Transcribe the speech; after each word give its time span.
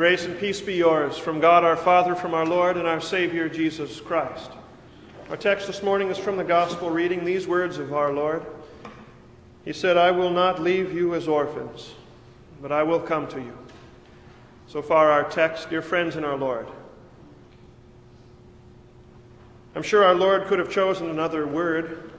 Grace 0.00 0.24
and 0.24 0.38
peace 0.38 0.62
be 0.62 0.76
yours 0.76 1.18
from 1.18 1.40
God 1.40 1.62
our 1.62 1.76
Father, 1.76 2.14
from 2.14 2.32
our 2.32 2.46
Lord 2.46 2.78
and 2.78 2.88
our 2.88 3.02
Savior 3.02 3.50
Jesus 3.50 4.00
Christ. 4.00 4.50
Our 5.28 5.36
text 5.36 5.66
this 5.66 5.82
morning 5.82 6.08
is 6.08 6.16
from 6.16 6.38
the 6.38 6.42
Gospel 6.42 6.88
reading 6.88 7.22
these 7.22 7.46
words 7.46 7.76
of 7.76 7.92
our 7.92 8.10
Lord. 8.10 8.46
He 9.62 9.74
said, 9.74 9.98
I 9.98 10.10
will 10.10 10.30
not 10.30 10.58
leave 10.58 10.94
you 10.94 11.14
as 11.14 11.28
orphans, 11.28 11.92
but 12.62 12.72
I 12.72 12.82
will 12.82 12.98
come 12.98 13.28
to 13.28 13.40
you. 13.40 13.52
So 14.68 14.80
far, 14.80 15.10
our 15.10 15.24
text, 15.24 15.68
dear 15.68 15.82
friends 15.82 16.16
in 16.16 16.24
our 16.24 16.38
Lord. 16.38 16.66
I'm 19.74 19.82
sure 19.82 20.02
our 20.02 20.14
Lord 20.14 20.46
could 20.46 20.60
have 20.60 20.70
chosen 20.70 21.10
another 21.10 21.46
word. 21.46 22.10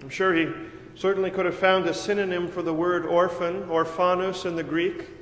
I'm 0.00 0.08
sure 0.08 0.32
he 0.32 0.50
certainly 0.94 1.30
could 1.30 1.44
have 1.44 1.58
found 1.58 1.84
a 1.84 1.92
synonym 1.92 2.48
for 2.48 2.62
the 2.62 2.72
word 2.72 3.04
orphan, 3.04 3.64
orphanos 3.64 4.46
in 4.46 4.56
the 4.56 4.64
Greek. 4.64 5.17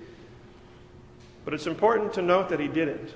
But 1.46 1.54
it's 1.54 1.68
important 1.68 2.12
to 2.14 2.22
note 2.22 2.48
that 2.48 2.58
he 2.58 2.66
didn't. 2.66 3.14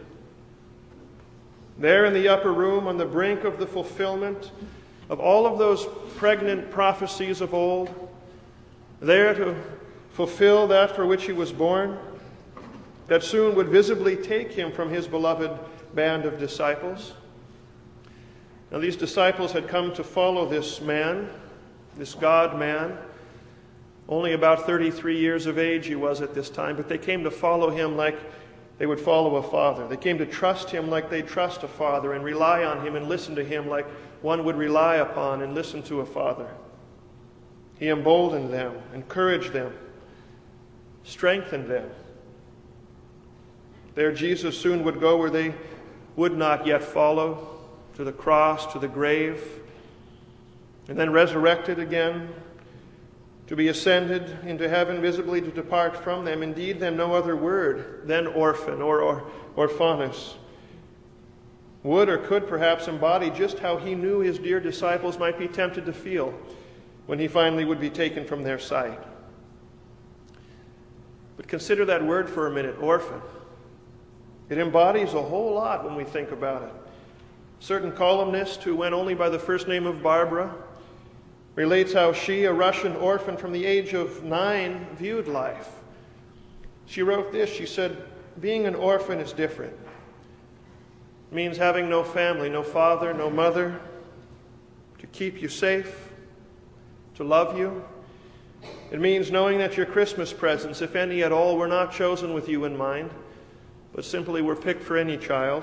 There 1.78 2.04
in 2.04 2.14
the 2.14 2.28
upper 2.28 2.52
room, 2.52 2.86
on 2.86 2.96
the 2.96 3.04
brink 3.04 3.42
of 3.42 3.58
the 3.58 3.66
fulfillment 3.66 4.52
of 5.08 5.18
all 5.18 5.46
of 5.46 5.58
those 5.58 5.88
pregnant 6.16 6.70
prophecies 6.70 7.40
of 7.40 7.52
old, 7.52 7.90
there 9.00 9.34
to 9.34 9.56
fulfill 10.12 10.68
that 10.68 10.94
for 10.94 11.04
which 11.04 11.24
he 11.24 11.32
was 11.32 11.50
born, 11.50 11.98
that 13.08 13.24
soon 13.24 13.56
would 13.56 13.66
visibly 13.66 14.14
take 14.14 14.52
him 14.52 14.70
from 14.70 14.90
his 14.90 15.08
beloved 15.08 15.50
band 15.96 16.24
of 16.24 16.38
disciples. 16.38 17.14
Now, 18.70 18.78
these 18.78 18.94
disciples 18.94 19.50
had 19.50 19.66
come 19.66 19.92
to 19.94 20.04
follow 20.04 20.46
this 20.46 20.80
man, 20.80 21.28
this 21.96 22.14
God 22.14 22.56
man. 22.56 22.96
Only 24.10 24.32
about 24.32 24.66
33 24.66 25.18
years 25.18 25.46
of 25.46 25.56
age 25.56 25.86
he 25.86 25.94
was 25.94 26.20
at 26.20 26.34
this 26.34 26.50
time, 26.50 26.74
but 26.76 26.88
they 26.88 26.98
came 26.98 27.22
to 27.22 27.30
follow 27.30 27.70
him 27.70 27.96
like 27.96 28.18
they 28.78 28.86
would 28.86 28.98
follow 28.98 29.36
a 29.36 29.42
father. 29.42 29.86
They 29.86 29.96
came 29.96 30.18
to 30.18 30.26
trust 30.26 30.70
him 30.70 30.90
like 30.90 31.10
they 31.10 31.22
trust 31.22 31.62
a 31.62 31.68
father 31.68 32.12
and 32.12 32.24
rely 32.24 32.64
on 32.64 32.84
him 32.84 32.96
and 32.96 33.08
listen 33.08 33.36
to 33.36 33.44
him 33.44 33.68
like 33.68 33.86
one 34.20 34.44
would 34.44 34.56
rely 34.56 34.96
upon 34.96 35.42
and 35.42 35.54
listen 35.54 35.82
to 35.84 36.00
a 36.00 36.06
father. 36.06 36.48
He 37.78 37.88
emboldened 37.88 38.52
them, 38.52 38.74
encouraged 38.92 39.52
them, 39.52 39.72
strengthened 41.04 41.68
them. 41.68 41.88
There, 43.94 44.12
Jesus 44.12 44.58
soon 44.58 44.82
would 44.84 44.98
go 44.98 45.18
where 45.18 45.30
they 45.30 45.54
would 46.16 46.36
not 46.36 46.66
yet 46.66 46.82
follow 46.82 47.60
to 47.94 48.02
the 48.02 48.12
cross, 48.12 48.72
to 48.72 48.80
the 48.80 48.88
grave, 48.88 49.42
and 50.88 50.98
then 50.98 51.12
resurrected 51.12 51.78
again 51.78 52.28
to 53.50 53.56
be 53.56 53.66
ascended 53.66 54.38
into 54.46 54.68
heaven 54.68 55.00
visibly 55.00 55.40
to 55.40 55.50
depart 55.50 55.96
from 56.04 56.24
them. 56.24 56.44
Indeed, 56.44 56.78
then 56.78 56.96
no 56.96 57.14
other 57.16 57.34
word 57.34 58.06
than 58.06 58.28
orphan 58.28 58.80
or, 58.80 59.00
or 59.00 59.24
orphanos 59.56 60.34
would 61.82 62.08
or 62.08 62.18
could 62.18 62.46
perhaps 62.46 62.86
embody 62.86 63.28
just 63.30 63.58
how 63.58 63.76
he 63.76 63.96
knew 63.96 64.20
his 64.20 64.38
dear 64.38 64.60
disciples 64.60 65.18
might 65.18 65.36
be 65.36 65.48
tempted 65.48 65.84
to 65.86 65.92
feel 65.92 66.32
when 67.06 67.18
he 67.18 67.26
finally 67.26 67.64
would 67.64 67.80
be 67.80 67.90
taken 67.90 68.24
from 68.24 68.44
their 68.44 68.58
sight. 68.58 69.00
But 71.36 71.48
consider 71.48 71.84
that 71.86 72.04
word 72.04 72.30
for 72.30 72.46
a 72.46 72.52
minute 72.52 72.80
orphan. 72.80 73.20
It 74.48 74.58
embodies 74.58 75.12
a 75.14 75.22
whole 75.22 75.54
lot 75.54 75.84
when 75.84 75.96
we 75.96 76.04
think 76.04 76.30
about 76.30 76.62
it. 76.62 76.72
Certain 77.58 77.90
columnist 77.90 78.62
who 78.62 78.76
went 78.76 78.94
only 78.94 79.14
by 79.14 79.28
the 79.28 79.40
first 79.40 79.66
name 79.66 79.86
of 79.86 80.04
Barbara 80.04 80.54
relates 81.54 81.92
how 81.92 82.12
she, 82.12 82.44
a 82.44 82.52
Russian 82.52 82.96
orphan 82.96 83.36
from 83.36 83.52
the 83.52 83.64
age 83.64 83.92
of 83.92 84.24
nine, 84.24 84.86
viewed 84.96 85.28
life. 85.28 85.68
She 86.86 87.02
wrote 87.02 87.32
this 87.32 87.50
She 87.50 87.66
said, 87.66 87.96
Being 88.40 88.66
an 88.66 88.74
orphan 88.74 89.18
is 89.18 89.32
different. 89.32 89.74
It 91.30 91.34
means 91.34 91.56
having 91.56 91.88
no 91.88 92.02
family, 92.02 92.50
no 92.50 92.62
father, 92.62 93.14
no 93.14 93.30
mother 93.30 93.80
to 94.98 95.06
keep 95.06 95.40
you 95.40 95.48
safe, 95.48 96.10
to 97.14 97.24
love 97.24 97.56
you. 97.56 97.84
It 98.90 99.00
means 99.00 99.30
knowing 99.30 99.58
that 99.58 99.76
your 99.76 99.86
Christmas 99.86 100.32
presents, 100.32 100.82
if 100.82 100.96
any 100.96 101.22
at 101.22 101.32
all, 101.32 101.56
were 101.56 101.68
not 101.68 101.92
chosen 101.92 102.34
with 102.34 102.48
you 102.48 102.64
in 102.64 102.76
mind, 102.76 103.10
but 103.94 104.04
simply 104.04 104.42
were 104.42 104.56
picked 104.56 104.82
for 104.82 104.96
any 104.96 105.16
child. 105.16 105.62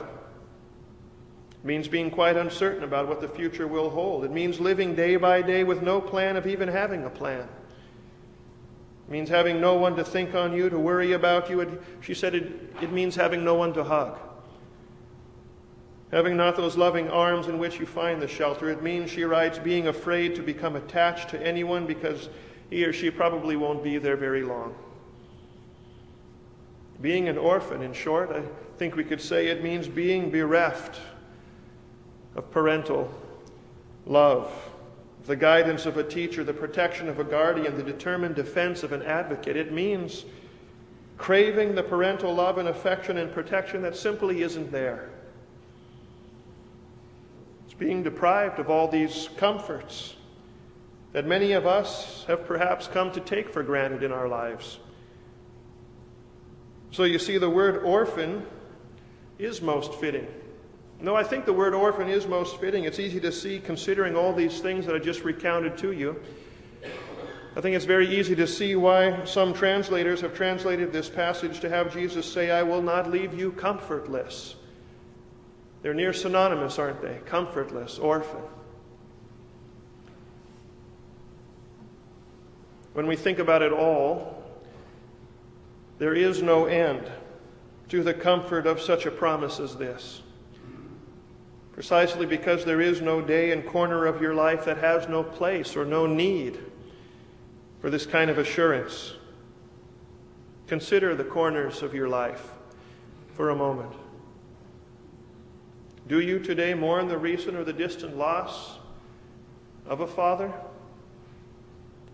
Means 1.67 1.89
being 1.89 2.09
quite 2.09 2.37
uncertain 2.37 2.85
about 2.85 3.09
what 3.09 3.19
the 3.19 3.27
future 3.27 3.67
will 3.67 3.89
hold. 3.89 4.23
It 4.23 4.31
means 4.31 4.57
living 4.57 4.95
day 4.95 5.17
by 5.17 5.41
day 5.41 5.65
with 5.65 5.81
no 5.81 5.99
plan 5.99 6.37
of 6.37 6.47
even 6.47 6.69
having 6.69 7.03
a 7.03 7.09
plan. 7.09 7.41
It 7.41 9.11
means 9.11 9.27
having 9.27 9.59
no 9.59 9.73
one 9.73 9.97
to 9.97 10.03
think 10.05 10.33
on 10.33 10.53
you, 10.53 10.69
to 10.69 10.79
worry 10.79 11.11
about 11.11 11.49
you. 11.49 11.59
It, 11.59 11.81
she 11.99 12.13
said 12.13 12.35
it, 12.35 12.73
it 12.81 12.93
means 12.93 13.17
having 13.17 13.43
no 13.43 13.55
one 13.55 13.73
to 13.73 13.83
hug. 13.83 14.17
Having 16.11 16.37
not 16.37 16.55
those 16.55 16.77
loving 16.77 17.09
arms 17.09 17.49
in 17.49 17.59
which 17.59 17.81
you 17.81 17.85
find 17.85 18.21
the 18.21 18.29
shelter. 18.29 18.69
It 18.69 18.81
means, 18.81 19.11
she 19.11 19.25
writes, 19.25 19.59
being 19.59 19.89
afraid 19.89 20.35
to 20.35 20.41
become 20.41 20.77
attached 20.77 21.27
to 21.31 21.45
anyone 21.45 21.85
because 21.85 22.29
he 22.69 22.85
or 22.85 22.93
she 22.93 23.11
probably 23.11 23.57
won't 23.57 23.83
be 23.83 23.97
there 23.97 24.15
very 24.15 24.43
long. 24.43 24.73
Being 27.01 27.27
an 27.27 27.37
orphan, 27.37 27.81
in 27.81 27.91
short, 27.91 28.31
I 28.31 28.43
think 28.77 28.95
we 28.95 29.03
could 29.03 29.19
say 29.19 29.47
it 29.47 29.61
means 29.61 29.89
being 29.89 30.31
bereft 30.31 30.97
of 32.37 32.49
parental 32.51 33.11
love, 34.05 34.49
the 35.25 35.35
guidance 35.35 35.85
of 35.85 35.97
a 35.97 36.03
teacher, 36.03 36.43
the 36.43 36.53
protection 36.53 37.09
of 37.09 37.19
a 37.19 37.23
guardian, 37.23 37.75
the 37.75 37.83
determined 37.83 38.35
defense 38.35 38.83
of 38.83 38.93
an 38.93 39.01
advocate. 39.01 39.57
It 39.57 39.73
means 39.73 40.23
craving 41.17 41.75
the 41.75 41.83
parental 41.83 42.33
love 42.33 42.59
and 42.59 42.69
affection 42.69 43.17
and 43.17 43.33
protection 43.33 43.81
that 43.81 43.97
simply 43.97 44.43
isn't 44.43 44.71
there. 44.71 45.09
It's 47.65 47.73
being 47.73 48.03
deprived 48.03 48.59
of 48.59 48.69
all 48.69 48.87
these 48.87 49.29
comforts 49.35 50.15
that 51.13 51.25
many 51.25 51.53
of 51.53 51.65
us 51.65 52.23
have 52.25 52.45
perhaps 52.45 52.87
come 52.87 53.11
to 53.13 53.19
take 53.19 53.49
for 53.49 53.63
granted 53.63 54.03
in 54.03 54.11
our 54.11 54.27
lives. 54.27 54.77
So 56.91 57.03
you 57.03 57.17
see, 57.17 57.37
the 57.37 57.49
word 57.49 57.83
orphan 57.83 58.45
is 59.39 59.61
most 59.61 59.95
fitting. 59.95 60.27
No, 60.99 61.15
I 61.15 61.23
think 61.23 61.45
the 61.45 61.53
word 61.53 61.75
orphan 61.75 62.09
is 62.09 62.25
most 62.25 62.59
fitting. 62.59 62.85
It's 62.85 62.99
easy 62.99 63.19
to 63.19 63.31
see 63.31 63.59
considering 63.59 64.15
all 64.15 64.33
these 64.33 64.61
things 64.61 64.85
that 64.87 64.95
I 64.95 64.99
just 64.99 65.23
recounted 65.23 65.77
to 65.79 65.91
you. 65.91 66.19
I 67.55 67.61
think 67.61 67.75
it's 67.75 67.85
very 67.85 68.07
easy 68.07 68.35
to 68.35 68.47
see 68.47 68.75
why 68.75 69.25
some 69.25 69.53
translators 69.53 70.21
have 70.21 70.35
translated 70.35 70.91
this 70.91 71.09
passage 71.09 71.59
to 71.61 71.69
have 71.69 71.93
Jesus 71.93 72.31
say, 72.31 72.51
I 72.51 72.63
will 72.63 72.81
not 72.81 73.11
leave 73.11 73.33
you 73.33 73.51
comfortless. 73.51 74.55
They're 75.81 75.93
near 75.93 76.13
synonymous, 76.13 76.79
aren't 76.79 77.01
they? 77.01 77.19
Comfortless, 77.25 77.99
orphan. 77.99 78.41
When 82.93 83.05
we 83.05 83.15
think 83.15 83.37
about 83.37 83.61
it 83.61 83.71
all, 83.71 84.43
there 85.99 86.15
is 86.15 86.41
no 86.41 86.65
end 86.65 87.11
to 87.89 88.03
the 88.03 88.13
comfort 88.13 88.65
of 88.65 88.81
such 88.81 89.05
a 89.05 89.11
promise 89.11 89.59
as 89.59 89.75
this 89.75 90.21
precisely 91.77 92.25
because 92.25 92.65
there 92.65 92.81
is 92.81 93.01
no 93.03 93.21
day 93.21 93.51
and 93.51 93.63
corner 93.63 94.07
of 94.07 94.19
your 94.19 94.33
life 94.33 94.65
that 94.65 94.79
has 94.79 95.07
no 95.07 95.21
place 95.21 95.75
or 95.75 95.85
no 95.85 96.07
need 96.07 96.57
for 97.81 97.91
this 97.91 98.03
kind 98.03 98.31
of 98.31 98.39
assurance. 98.39 99.13
Consider 100.65 101.13
the 101.13 101.23
corners 101.23 101.83
of 101.83 101.93
your 101.93 102.09
life 102.09 102.49
for 103.35 103.51
a 103.51 103.55
moment. 103.55 103.91
Do 106.07 106.19
you 106.19 106.39
today 106.39 106.73
mourn 106.73 107.09
the 107.09 107.17
recent 107.19 107.55
or 107.55 107.63
the 107.63 107.73
distant 107.73 108.17
loss 108.17 108.79
of 109.85 109.99
a 109.99 110.07
father 110.07 110.51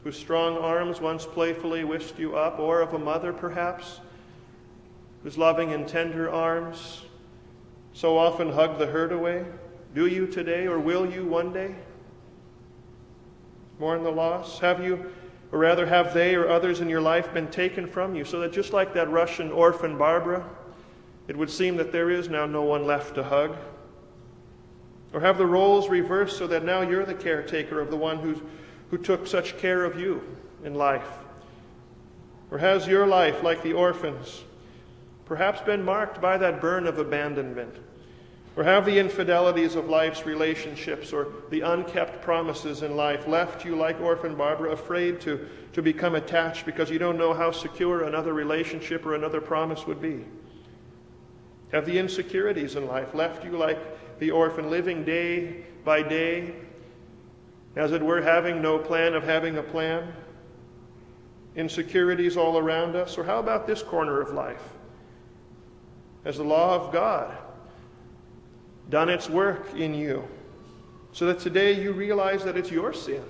whose 0.03 0.17
strong 0.17 0.57
arms 0.57 0.99
once 0.99 1.25
playfully 1.25 1.85
whisked 1.85 2.19
you 2.19 2.35
up, 2.35 2.59
or 2.59 2.81
of 2.81 2.93
a 2.93 2.99
mother, 2.99 3.31
perhaps, 3.31 4.01
whose 5.23 5.37
loving 5.37 5.71
and 5.71 5.87
tender 5.87 6.29
arms 6.29 7.03
so 7.93 8.17
often 8.17 8.51
hug 8.51 8.77
the 8.77 8.87
hurt 8.87 9.13
away? 9.13 9.45
Do 9.93 10.07
you 10.07 10.25
today, 10.25 10.65
or 10.65 10.79
will 10.79 11.09
you 11.09 11.25
one 11.25 11.53
day? 11.53 11.75
Mourn 13.79 14.03
the 14.03 14.11
loss? 14.11 14.59
Have 14.59 14.83
you, 14.83 15.11
or 15.51 15.59
rather, 15.59 15.85
have 15.85 16.13
they 16.13 16.35
or 16.35 16.49
others 16.49 16.81
in 16.81 16.89
your 16.89 17.01
life 17.01 17.33
been 17.33 17.49
taken 17.49 17.85
from 17.85 18.15
you 18.15 18.25
so 18.25 18.39
that 18.39 18.53
just 18.53 18.73
like 18.73 18.93
that 18.93 19.09
Russian 19.09 19.51
orphan 19.51 19.97
Barbara, 19.97 20.43
it 21.27 21.37
would 21.37 21.49
seem 21.51 21.77
that 21.77 21.91
there 21.91 22.09
is 22.09 22.27
now 22.27 22.45
no 22.45 22.63
one 22.63 22.85
left 22.85 23.15
to 23.15 23.23
hug? 23.23 23.55
Or 25.13 25.19
have 25.19 25.37
the 25.37 25.45
roles 25.45 25.89
reversed 25.89 26.37
so 26.37 26.47
that 26.47 26.65
now 26.65 26.81
you're 26.81 27.05
the 27.05 27.13
caretaker 27.13 27.79
of 27.79 27.91
the 27.91 27.97
one 27.97 28.17
who, 28.17 28.41
who 28.89 28.97
took 28.97 29.27
such 29.27 29.57
care 29.59 29.85
of 29.85 29.99
you 29.99 30.23
in 30.63 30.73
life? 30.73 31.07
Or 32.49 32.57
has 32.57 32.87
your 32.87 33.05
life, 33.05 33.43
like 33.43 33.61
the 33.61 33.73
orphans, 33.73 34.43
perhaps 35.25 35.61
been 35.61 35.83
marked 35.83 36.19
by 36.19 36.37
that 36.37 36.59
burn 36.59 36.87
of 36.87 36.97
abandonment? 36.97 37.75
Or 38.55 38.63
have 38.63 38.85
the 38.85 38.99
infidelities 38.99 39.75
of 39.75 39.89
life's 39.89 40.25
relationships 40.25 41.11
or 41.11 41.27
the 41.49 41.61
unkept 41.61 42.21
promises 42.21 42.83
in 42.83 42.95
life 42.95 43.27
left 43.27 43.65
you, 43.65 43.75
like 43.75 43.99
orphan 43.99 44.35
Barbara, 44.35 44.71
afraid 44.71 45.19
to, 45.21 45.47
to 45.73 45.81
become 45.81 46.13
attached 46.13 46.65
because 46.65 46.91
you 46.91 46.99
don't 46.99 47.17
know 47.17 47.33
how 47.33 47.51
secure 47.51 48.03
another 48.03 48.33
relationship 48.33 49.07
or 49.07 49.15
another 49.15 49.41
promise 49.41 49.87
would 49.87 49.99
be? 49.99 50.23
Have 51.71 51.87
the 51.87 51.97
insecurities 51.97 52.75
in 52.75 52.85
life 52.85 53.15
left 53.15 53.43
you 53.43 53.57
like 53.57 53.79
the 54.19 54.29
orphan, 54.29 54.69
living 54.69 55.03
day 55.03 55.63
by 55.83 56.03
day, 56.03 56.53
as 57.75 57.91
it 57.91 58.03
were, 58.03 58.21
having 58.21 58.61
no 58.61 58.77
plan 58.77 59.15
of 59.15 59.23
having 59.23 59.57
a 59.57 59.63
plan? 59.63 60.13
Insecurities 61.55 62.37
all 62.37 62.59
around 62.59 62.95
us? 62.95 63.17
Or 63.17 63.23
how 63.23 63.39
about 63.39 63.65
this 63.65 63.81
corner 63.81 64.21
of 64.21 64.31
life? 64.31 64.61
As 66.23 66.37
the 66.37 66.43
law 66.43 66.75
of 66.75 66.93
God 66.93 67.35
done 68.89 69.09
its 69.09 69.29
work 69.29 69.73
in 69.75 69.93
you 69.93 70.27
so 71.11 71.25
that 71.27 71.39
today 71.39 71.81
you 71.81 71.93
realize 71.93 72.43
that 72.43 72.57
it's 72.57 72.71
your 72.71 72.93
sin? 72.93 73.23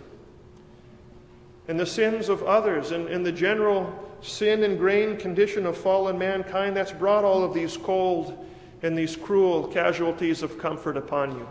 and 1.68 1.80
the 1.80 1.86
sins 1.86 2.30
of 2.30 2.44
others 2.44 2.92
and, 2.92 3.08
and 3.08 3.26
the 3.26 3.32
general 3.32 4.10
sin 4.22 4.64
ingrained 4.64 5.20
condition 5.20 5.66
of 5.66 5.78
fallen 5.78 6.18
mankind 6.18 6.76
that's 6.76 6.92
brought 6.92 7.24
all 7.24 7.44
of 7.44 7.54
these 7.54 7.78
cold 7.78 8.46
and 8.82 8.98
these 8.98 9.16
cruel 9.16 9.68
casualties 9.68 10.44
of 10.44 10.60
comfort 10.60 10.98
upon 10.98 11.32
you. 11.32 11.48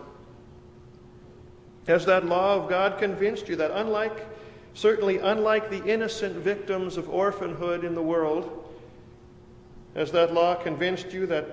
Has 1.87 2.05
that 2.07 2.27
law 2.27 2.57
of 2.57 2.69
God 2.69 2.99
convinced 2.99 3.49
you 3.49 3.57
that 3.57 3.71
unlike, 3.73 4.27
certainly 4.75 5.19
unlike 5.19 5.71
the 5.71 5.85
innocent 5.85 6.37
victims 6.37 6.97
of 6.97 7.09
orphanhood 7.09 7.85
in 7.85 7.95
the 7.95 8.03
world, 8.03 8.59
has 9.95 10.13
that 10.13 10.33
law 10.33 10.55
convinced 10.55 11.13
you 11.13 11.27
that, 11.27 11.47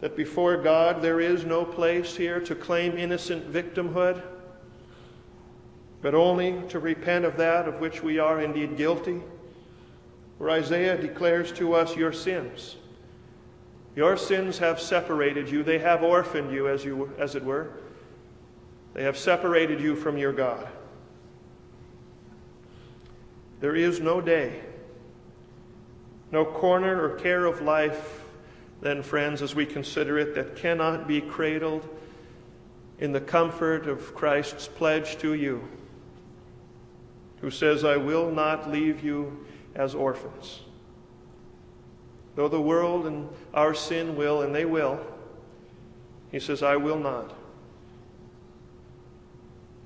that 0.00 0.16
before 0.16 0.56
God 0.56 1.02
there 1.02 1.20
is 1.20 1.44
no 1.44 1.64
place 1.64 2.16
here 2.16 2.40
to 2.40 2.54
claim 2.54 2.96
innocent 2.96 3.52
victimhood? 3.52 4.22
but 6.04 6.14
only 6.14 6.60
to 6.68 6.78
repent 6.78 7.24
of 7.24 7.38
that 7.38 7.66
of 7.66 7.80
which 7.80 8.02
we 8.02 8.18
are 8.18 8.38
indeed 8.38 8.76
guilty. 8.76 9.22
For 10.36 10.50
Isaiah 10.50 10.98
declares 10.98 11.50
to 11.52 11.72
us 11.72 11.96
your 11.96 12.12
sins. 12.12 12.76
Your 13.96 14.18
sins 14.18 14.58
have 14.58 14.78
separated 14.78 15.48
you, 15.48 15.62
they 15.62 15.78
have 15.78 16.02
orphaned 16.02 16.52
you, 16.52 16.68
as, 16.68 16.84
you, 16.84 17.10
as 17.18 17.34
it 17.36 17.42
were. 17.42 17.70
They 18.92 19.04
have 19.04 19.16
separated 19.16 19.80
you 19.80 19.96
from 19.96 20.18
your 20.18 20.34
God. 20.34 20.68
There 23.62 23.74
is 23.74 23.98
no 23.98 24.20
day, 24.20 24.60
no 26.30 26.44
corner 26.44 27.02
or 27.02 27.16
care 27.16 27.46
of 27.46 27.62
life, 27.62 28.23
then, 28.80 29.02
friends, 29.02 29.40
as 29.40 29.54
we 29.54 29.66
consider 29.66 30.18
it, 30.18 30.34
that 30.34 30.56
cannot 30.56 31.08
be 31.08 31.20
cradled 31.20 31.88
in 32.98 33.12
the 33.12 33.20
comfort 33.20 33.86
of 33.86 34.14
Christ's 34.14 34.68
pledge 34.68 35.16
to 35.18 35.34
you 35.34 35.66
who 37.40 37.50
says, 37.50 37.84
I 37.84 37.98
will 37.98 38.30
not 38.30 38.70
leave 38.70 39.04
you 39.04 39.44
as 39.74 39.94
orphans. 39.94 40.60
Though 42.36 42.48
the 42.48 42.60
world 42.60 43.06
and 43.06 43.28
our 43.52 43.74
sin 43.74 44.16
will, 44.16 44.42
and 44.42 44.54
they 44.54 44.64
will, 44.64 44.98
he 46.32 46.40
says, 46.40 46.62
I 46.62 46.76
will 46.76 46.98
not. 46.98 47.32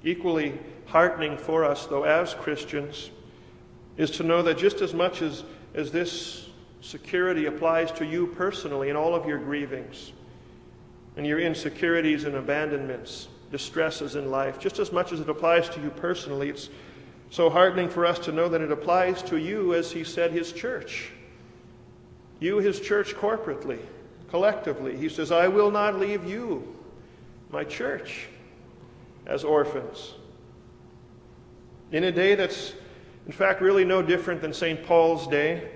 Equally 0.05 0.59
heartening 0.87 1.37
for 1.37 1.65
us, 1.65 1.87
though, 1.87 2.05
as 2.05 2.33
Christians, 2.35 3.11
is 3.97 4.13
to 4.13 4.23
know 4.23 4.43
that 4.43 4.57
just 4.57 4.81
as 4.81 4.95
much 4.95 5.21
as, 5.21 5.43
as 5.75 5.91
this 5.91 6.48
security 6.81 7.47
applies 7.47 7.91
to 7.93 8.07
you 8.07 8.27
personally 8.27 8.89
in 8.89 8.97
all 8.97 9.15
of 9.15 9.27
your 9.27 9.39
grievings 9.39 10.13
and 11.17 11.27
your 11.27 11.41
insecurities 11.41 12.25
and 12.25 12.37
abandonments, 12.37 13.29
distresses 13.51 14.15
in 14.15 14.31
life, 14.31 14.61
just 14.61 14.79
as 14.79 14.93
much 14.93 15.13
as 15.13 15.21
it 15.21 15.29
applies 15.29 15.69
to 15.69 15.81
you 15.81 15.91
personally, 15.91 16.51
it's 16.51 16.69
so 17.31 17.51
heartening 17.51 17.89
for 17.89 18.07
us 18.07 18.19
to 18.21 18.33
know 18.33 18.49
that 18.49 18.61
it 18.61 18.71
applies 18.71 19.23
to 19.25 19.37
you, 19.37 19.75
as 19.75 19.93
he 19.93 20.05
said, 20.05 20.33
his 20.33 20.53
church. 20.53 21.11
You, 22.41 22.59
his 22.59 22.81
church, 22.81 23.15
corporately, 23.15 23.81
collectively. 24.31 24.97
He 24.97 25.09
says, 25.09 25.33
I 25.33 25.49
will 25.49 25.71
not 25.71 25.99
leave 25.99 26.25
you, 26.25 26.77
my 27.51 27.65
church, 27.65 28.29
as 29.27 29.45
orphans. 29.45 30.15
In 31.91 32.05
a 32.05 32.13
day 32.13 32.35
that's, 32.35 32.75
in 33.27 33.33
fact, 33.33 33.61
really 33.61 33.85
no 33.85 34.03
different 34.03 34.41
than 34.41 34.53
St. 34.53 34.85
Paul's 34.85 35.27
day, 35.27 35.69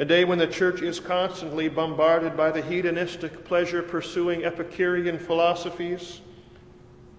a 0.00 0.04
day 0.06 0.24
when 0.24 0.38
the 0.38 0.46
church 0.46 0.80
is 0.80 0.98
constantly 0.98 1.68
bombarded 1.68 2.34
by 2.34 2.50
the 2.50 2.62
hedonistic, 2.62 3.44
pleasure 3.44 3.82
pursuing 3.82 4.46
Epicurean 4.46 5.18
philosophies, 5.18 6.22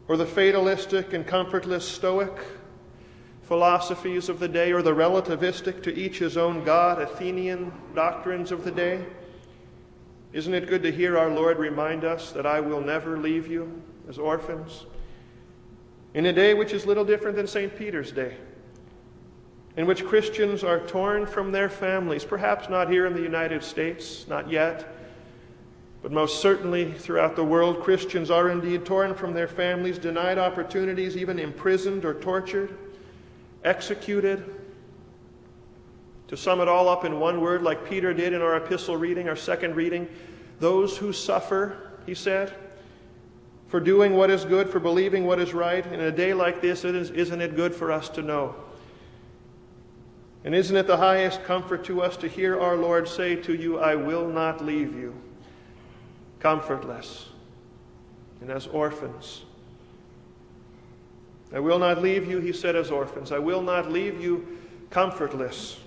or 0.08 0.18
the 0.18 0.26
fatalistic 0.26 1.14
and 1.14 1.28
comfortless 1.28 1.88
Stoic 1.88 2.34
philosophies 3.44 4.30
of 4.30 4.40
the 4.40 4.48
day 4.48 4.72
or 4.72 4.82
the 4.82 4.96
relativistic 4.96 5.84
to 5.84 5.94
each 5.94 6.18
his 6.18 6.38
own 6.38 6.64
God 6.64 7.00
Athenian 7.00 7.72
doctrines 7.94 8.52
of 8.52 8.64
the 8.64 8.72
day? 8.72 9.06
Isn't 10.34 10.56
it 10.56 10.68
good 10.68 10.82
to 10.82 10.92
hear 10.92 11.20
our 11.20 11.30
Lord 11.30 11.60
remind 11.60 12.04
us 12.04 12.32
that 12.32 12.48
I 12.48 12.62
will 12.62 12.82
never 12.82 13.16
leave 13.16 13.46
you 13.46 13.80
as 14.10 14.18
orphans? 14.18 14.88
In 16.16 16.26
a 16.26 16.34
day 16.34 16.56
which 16.56 16.74
is 16.74 16.88
little 16.88 17.06
different 17.06 17.36
than 17.36 17.46
St. 17.46 17.78
Peter's 17.78 18.12
Day, 18.12 18.38
in 19.78 19.86
which 19.86 20.06
Christians 20.06 20.64
are 20.64 20.80
torn 20.80 21.26
from 21.26 21.52
their 21.52 21.70
families, 21.70 22.26
perhaps 22.26 22.70
not 22.70 22.90
here 22.90 23.06
in 23.06 23.14
the 23.14 23.22
United 23.22 23.64
States, 23.64 24.28
not 24.28 24.50
yet, 24.50 24.88
but 26.02 26.12
most 26.12 26.42
certainly 26.42 26.92
throughout 26.92 27.36
the 27.36 27.44
world, 27.44 27.82
Christians 27.82 28.32
are 28.32 28.50
indeed 28.50 28.86
torn 28.86 29.14
from 29.14 29.34
their 29.34 29.48
families, 29.48 29.98
denied 29.98 30.38
opportunities, 30.38 31.16
even 31.16 31.40
imprisoned 31.40 32.06
or 32.06 32.16
tortured 32.16 32.76
executed. 33.64 34.44
To 36.30 36.38
sum 36.38 36.62
it 36.62 36.68
all 36.68 36.90
up 36.90 37.06
in 37.06 37.20
one 37.20 37.42
word, 37.42 37.62
like 37.62 37.88
Peter 37.88 38.14
did 38.14 38.34
in 38.34 38.42
our 38.42 38.56
epistle 38.56 38.98
reading, 38.98 39.30
our 39.30 39.36
second 39.36 39.76
reading, 39.76 40.08
those 40.60 40.98
who 40.98 41.14
suffer, 41.14 41.92
he 42.06 42.16
said, 42.16 42.54
for 43.68 43.80
doing 43.80 44.16
what 44.16 44.32
is 44.32 44.44
good, 44.44 44.70
for 44.70 44.80
believing 44.80 45.26
what 45.26 45.40
is 45.40 45.54
right. 45.54 45.86
In 45.86 46.00
a 46.00 46.12
day 46.12 46.34
like 46.34 46.62
this, 46.62 46.84
isn't 46.84 47.42
it 47.42 47.56
good 47.56 47.76
for 47.76 47.92
us 47.92 48.10
to 48.10 48.22
know? 48.22 48.56
And 50.44 50.56
isn't 50.56 50.76
it 50.76 50.88
the 50.88 50.98
highest 50.98 51.44
comfort 51.44 51.84
to 51.86 52.02
us 52.02 52.18
to 52.18 52.28
hear 52.28 52.60
our 52.60 52.76
Lord 52.76 53.08
say 53.08 53.36
to 53.36 53.54
you, 53.54 53.80
I 53.80 53.96
will 53.96 54.28
not 54.28 54.66
leave 54.66 54.96
you 54.96 55.16
comfortless 56.40 57.28
and 58.42 58.50
as 58.50 58.66
orphans? 58.68 59.44
I 61.54 61.60
will 61.60 61.80
not 61.80 62.02
leave 62.02 62.28
you, 62.30 62.40
he 62.40 62.54
said, 62.54 62.76
as 62.76 62.90
orphans. 62.90 63.32
I 63.32 63.40
will 63.40 63.62
not 63.62 63.92
leave 63.92 64.22
you 64.22 64.58
comfortless. 64.90 65.80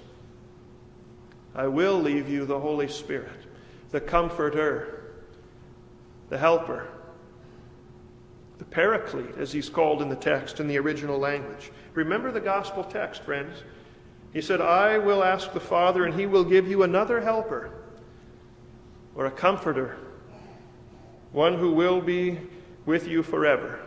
I 1.55 1.67
will 1.67 1.99
leave 1.99 2.29
you 2.29 2.45
the 2.45 2.59
Holy 2.59 2.89
Spirit, 2.89 3.31
the 3.91 4.01
Comforter, 4.01 5.15
the 6.29 6.39
Helper, 6.39 6.89
the 8.59 8.65
Paraclete, 8.65 9.37
as 9.39 9.53
he's 9.53 9.69
called 9.69 10.03
in 10.03 10.09
the 10.09 10.17
text 10.17 10.61
in 10.61 10.69
the 10.69 10.79
original 10.79 11.19
language. 11.19 11.71
Remember 11.95 12.31
the 12.31 12.41
gospel 12.41 12.85
text, 12.85 13.23
friends. 13.23 13.63
He 14.35 14.43
said, 14.43 14.61
I 14.61 14.99
will 14.99 15.23
ask 15.23 15.53
the 15.53 15.61
Father, 15.61 16.05
and 16.05 16.19
he 16.19 16.27
will 16.27 16.43
give 16.43 16.67
you 16.67 16.83
another 16.83 17.21
helper 17.21 17.71
or 19.15 19.27
a 19.27 19.31
comforter, 19.31 19.97
one 21.31 21.57
who 21.57 21.71
will 21.71 22.01
be 22.01 22.41
with 22.85 23.07
you 23.07 23.23
forever. 23.23 23.79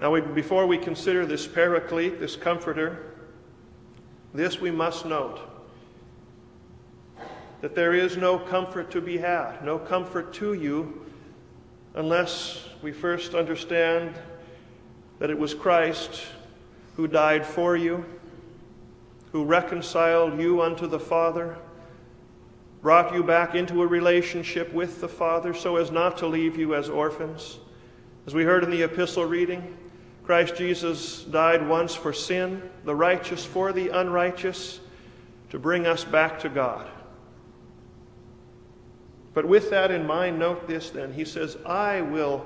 Now, 0.00 0.12
we, 0.12 0.20
before 0.20 0.68
we 0.68 0.78
consider 0.78 1.26
this 1.26 1.48
paraclete, 1.48 2.20
this 2.20 2.36
comforter, 2.36 3.12
this 4.32 4.60
we 4.60 4.70
must 4.70 5.04
note 5.04 5.40
that 7.60 7.74
there 7.74 7.92
is 7.92 8.16
no 8.16 8.38
comfort 8.38 8.92
to 8.92 9.00
be 9.00 9.18
had, 9.18 9.64
no 9.64 9.80
comfort 9.80 10.32
to 10.34 10.54
you, 10.54 11.06
unless 11.94 12.68
we 12.82 12.92
first 12.92 13.34
understand 13.34 14.14
that 15.18 15.28
it 15.28 15.38
was 15.38 15.54
Christ 15.54 16.24
who 16.96 17.06
died 17.06 17.44
for 17.46 17.76
you, 17.76 18.04
who 19.32 19.44
reconciled 19.44 20.38
you 20.38 20.60
unto 20.60 20.86
the 20.86 21.00
Father, 21.00 21.56
brought 22.82 23.14
you 23.14 23.22
back 23.22 23.54
into 23.54 23.82
a 23.82 23.86
relationship 23.86 24.72
with 24.72 25.00
the 25.00 25.08
Father 25.08 25.54
so 25.54 25.76
as 25.76 25.90
not 25.90 26.18
to 26.18 26.26
leave 26.26 26.58
you 26.58 26.74
as 26.74 26.88
orphans. 26.88 27.58
As 28.26 28.34
we 28.34 28.44
heard 28.44 28.64
in 28.64 28.70
the 28.70 28.82
epistle 28.82 29.24
reading, 29.24 29.76
Christ 30.24 30.56
Jesus 30.56 31.22
died 31.24 31.66
once 31.66 31.94
for 31.94 32.12
sin, 32.12 32.62
the 32.84 32.94
righteous 32.94 33.44
for 33.44 33.72
the 33.72 33.88
unrighteous, 33.88 34.80
to 35.50 35.58
bring 35.58 35.86
us 35.86 36.04
back 36.04 36.40
to 36.40 36.48
God. 36.48 36.86
But 39.34 39.46
with 39.46 39.70
that 39.70 39.90
in 39.90 40.06
mind, 40.06 40.38
note 40.38 40.68
this 40.68 40.90
then. 40.90 41.12
He 41.12 41.24
says, 41.24 41.56
I 41.64 42.02
will 42.02 42.44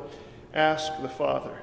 ask 0.55 0.93
the 1.03 1.09
Father. 1.09 1.57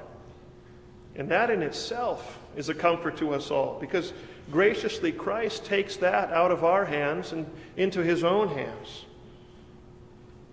And 1.16 1.28
that 1.30 1.50
in 1.50 1.62
itself 1.62 2.38
is 2.56 2.68
a 2.68 2.74
comfort 2.74 3.16
to 3.18 3.34
us 3.34 3.50
all 3.50 3.78
because 3.80 4.12
graciously 4.50 5.12
Christ 5.12 5.64
takes 5.64 5.96
that 5.98 6.32
out 6.32 6.50
of 6.50 6.64
our 6.64 6.84
hands 6.84 7.32
and 7.32 7.46
into 7.76 8.02
his 8.02 8.24
own 8.24 8.48
hands. 8.48 9.04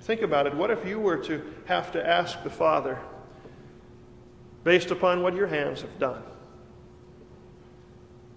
Think 0.02 0.22
about 0.22 0.48
it. 0.48 0.56
What 0.56 0.72
if 0.72 0.86
you 0.86 1.00
were 1.00 1.18
to 1.18 1.42
have 1.66 1.92
to 1.94 2.08
ask 2.08 2.44
the 2.44 2.50
Father, 2.50 3.00
based 4.64 4.92
upon 4.92 5.24
what 5.24 5.36
your 5.36 5.48
hands 5.48 5.82
have 5.82 6.00
done. 6.00 6.22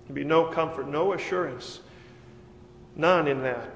There'd 0.05 0.15
be 0.15 0.25
no 0.25 0.47
comfort, 0.47 0.89
no 0.89 1.13
assurance, 1.13 1.81
none 2.97 3.29
in 3.29 3.43
that. 3.43 3.71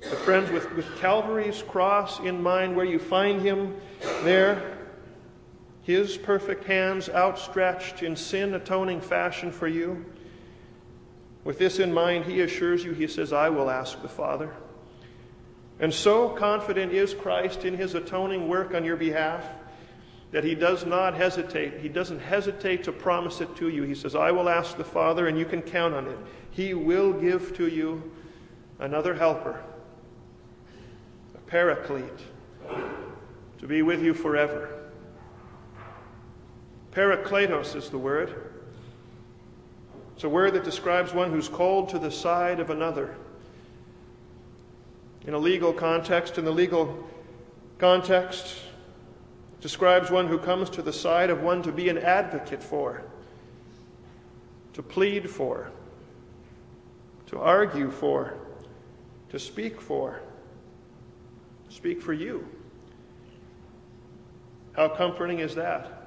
But, 0.00 0.18
friends, 0.18 0.50
with, 0.50 0.72
with 0.74 0.86
Calvary's 0.98 1.62
cross 1.62 2.20
in 2.20 2.42
mind, 2.42 2.74
where 2.74 2.86
you 2.86 2.98
find 2.98 3.42
him 3.42 3.76
there, 4.22 4.78
his 5.90 6.16
perfect 6.16 6.64
hands 6.64 7.08
outstretched 7.08 8.02
in 8.02 8.16
sin 8.16 8.54
atoning 8.54 9.00
fashion 9.00 9.50
for 9.50 9.66
you, 9.66 10.04
with 11.44 11.58
this 11.58 11.78
in 11.78 11.92
mind, 11.92 12.26
he 12.26 12.42
assures 12.42 12.84
you, 12.84 12.92
he 12.92 13.06
says, 13.06 13.32
I 13.32 13.48
will 13.48 13.70
ask 13.70 14.00
the 14.02 14.08
Father. 14.08 14.50
And 15.78 15.92
so 15.92 16.28
confident 16.28 16.92
is 16.92 17.14
Christ 17.14 17.64
in 17.64 17.76
his 17.76 17.94
atoning 17.94 18.48
work 18.48 18.74
on 18.74 18.84
your 18.84 18.96
behalf 18.96 19.44
that 20.32 20.44
he 20.44 20.54
does 20.54 20.84
not 20.84 21.14
hesitate. 21.14 21.80
He 21.80 21.88
doesn't 21.88 22.20
hesitate 22.20 22.84
to 22.84 22.92
promise 22.92 23.40
it 23.40 23.56
to 23.56 23.68
you. 23.68 23.82
He 23.82 23.94
says, 23.94 24.14
I 24.14 24.30
will 24.30 24.48
ask 24.48 24.76
the 24.76 24.84
Father, 24.84 25.26
and 25.26 25.38
you 25.38 25.44
can 25.44 25.62
count 25.62 25.94
on 25.94 26.06
it. 26.06 26.18
He 26.50 26.74
will 26.74 27.12
give 27.12 27.56
to 27.56 27.66
you 27.66 28.12
another 28.78 29.14
helper, 29.14 29.60
a 31.34 31.38
paraclete, 31.50 32.04
to 33.58 33.66
be 33.66 33.82
with 33.82 34.02
you 34.02 34.14
forever. 34.14 34.79
Parakletos 36.92 37.76
is 37.76 37.88
the 37.90 37.98
word. 37.98 38.52
It's 40.14 40.24
a 40.24 40.28
word 40.28 40.54
that 40.54 40.64
describes 40.64 41.14
one 41.14 41.30
who's 41.30 41.48
called 41.48 41.88
to 41.90 41.98
the 41.98 42.10
side 42.10 42.60
of 42.60 42.70
another. 42.70 43.14
In 45.26 45.34
a 45.34 45.38
legal 45.38 45.72
context, 45.72 46.36
in 46.36 46.44
the 46.44 46.50
legal 46.50 47.08
context, 47.78 48.56
describes 49.60 50.10
one 50.10 50.26
who 50.26 50.38
comes 50.38 50.68
to 50.70 50.82
the 50.82 50.92
side 50.92 51.30
of 51.30 51.42
one 51.42 51.62
to 51.62 51.72
be 51.72 51.88
an 51.88 51.98
advocate 51.98 52.62
for, 52.62 53.02
to 54.72 54.82
plead 54.82 55.30
for, 55.30 55.70
to 57.28 57.38
argue 57.38 57.90
for, 57.90 58.34
to 59.30 59.38
speak 59.38 59.80
for, 59.80 60.20
speak 61.68 62.02
for 62.02 62.12
you. 62.12 62.46
How 64.72 64.88
comforting 64.88 65.38
is 65.38 65.54
that? 65.54 65.99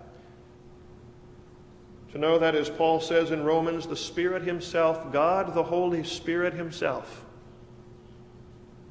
To 2.13 2.19
know 2.19 2.39
that, 2.39 2.55
as 2.55 2.69
Paul 2.69 2.99
says 3.01 3.31
in 3.31 3.43
Romans, 3.43 3.87
the 3.87 3.97
Spirit 3.97 4.43
Himself, 4.43 5.11
God 5.11 5.53
the 5.53 5.63
Holy 5.63 6.03
Spirit 6.03 6.53
Himself, 6.53 7.25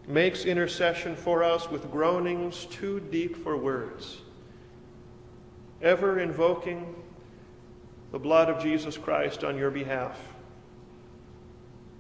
makes 0.07 0.45
intercession 0.45 1.17
for 1.17 1.43
us 1.43 1.71
with 1.71 1.91
groanings 1.91 2.67
too 2.67 3.01
deep 3.01 3.37
for 3.37 3.57
words 3.57 4.19
ever 5.83 6.21
invoking 6.21 6.95
the 8.13 8.19
blood 8.19 8.49
of 8.49 8.63
Jesus 8.63 8.97
Christ 8.97 9.43
on 9.43 9.59
your 9.59 9.71
behalf. 9.71 10.19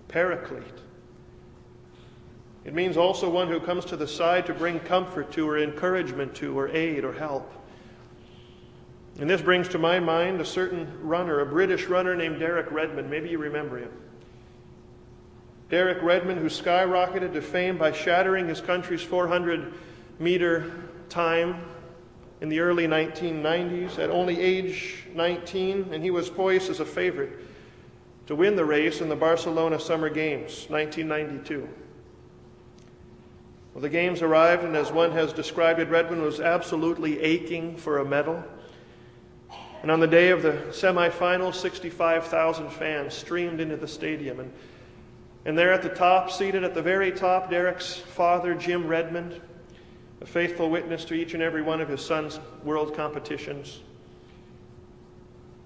Paraclete. 0.08 0.62
It 2.64 2.74
means 2.74 2.96
also 2.96 3.28
one 3.28 3.48
who 3.48 3.58
comes 3.58 3.84
to 3.86 3.96
the 3.96 4.06
side 4.06 4.46
to 4.46 4.54
bring 4.54 4.78
comfort 4.78 5.32
to, 5.32 5.48
or 5.48 5.58
encouragement 5.58 6.34
to, 6.36 6.56
or 6.56 6.68
aid, 6.68 7.04
or 7.04 7.12
help. 7.12 7.50
And 9.18 9.28
this 9.28 9.42
brings 9.42 9.68
to 9.68 9.78
my 9.78 10.00
mind 10.00 10.40
a 10.40 10.44
certain 10.44 10.88
runner, 11.02 11.40
a 11.40 11.46
British 11.46 11.86
runner 11.86 12.16
named 12.16 12.40
Derek 12.40 12.70
Redmond. 12.70 13.10
Maybe 13.10 13.28
you 13.28 13.38
remember 13.38 13.78
him. 13.78 13.90
Derek 15.68 16.02
Redmond, 16.02 16.40
who 16.40 16.48
skyrocketed 16.48 17.32
to 17.32 17.42
fame 17.42 17.78
by 17.78 17.92
shattering 17.92 18.48
his 18.48 18.60
country's 18.60 19.02
400 19.02 19.72
meter 20.18 20.70
time 21.08 21.62
in 22.40 22.48
the 22.48 22.60
early 22.60 22.86
1990s 22.86 23.98
at 23.98 24.10
only 24.10 24.40
age 24.40 25.04
19, 25.14 25.90
and 25.92 26.02
he 26.02 26.10
was 26.10 26.28
poised 26.28 26.68
as 26.68 26.80
a 26.80 26.84
favorite 26.84 27.32
to 28.26 28.34
win 28.34 28.56
the 28.56 28.64
race 28.64 29.00
in 29.00 29.08
the 29.08 29.16
Barcelona 29.16 29.78
Summer 29.78 30.08
Games, 30.08 30.66
1992. 30.68 31.68
Well, 33.74 33.82
the 33.82 33.88
games 33.88 34.22
arrived, 34.22 34.64
and 34.64 34.76
as 34.76 34.92
one 34.92 35.12
has 35.12 35.32
described 35.32 35.80
it, 35.80 35.88
Redmond 35.88 36.22
was 36.22 36.40
absolutely 36.40 37.20
aching 37.20 37.76
for 37.76 37.98
a 37.98 38.04
medal. 38.04 38.44
And 39.82 39.90
on 39.90 39.98
the 39.98 40.06
day 40.06 40.28
of 40.28 40.42
the 40.42 40.52
semifinals, 40.70 41.56
65,000 41.56 42.70
fans 42.70 43.14
streamed 43.14 43.60
into 43.60 43.76
the 43.76 43.88
stadium. 43.88 44.38
And, 44.38 44.52
and 45.44 45.58
there 45.58 45.72
at 45.72 45.82
the 45.82 45.88
top, 45.88 46.30
seated 46.30 46.62
at 46.62 46.72
the 46.72 46.82
very 46.82 47.10
top, 47.10 47.50
Derek's 47.50 47.96
father, 47.96 48.54
Jim 48.54 48.86
Redmond, 48.86 49.40
a 50.20 50.26
faithful 50.26 50.70
witness 50.70 51.04
to 51.06 51.14
each 51.14 51.34
and 51.34 51.42
every 51.42 51.62
one 51.62 51.80
of 51.80 51.88
his 51.88 52.00
son's 52.00 52.38
world 52.62 52.94
competitions. 52.94 53.80